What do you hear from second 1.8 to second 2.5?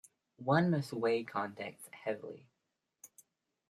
heavily.